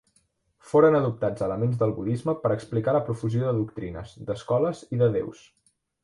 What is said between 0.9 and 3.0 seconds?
adoptats elements del budisme per explicar